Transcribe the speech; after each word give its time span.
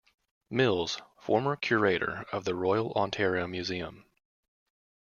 Mills, 0.49 0.97
former 1.19 1.55
curator 1.55 2.25
at 2.33 2.43
the 2.43 2.55
Royal 2.55 2.91
Ontario 2.93 3.45
Museum. 3.45 4.03